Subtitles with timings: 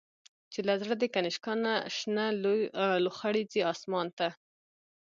[0.51, 2.27] چی له زړه د”کنشکا”نه، شنی
[3.03, 4.27] لو خړی ځی آسمان ته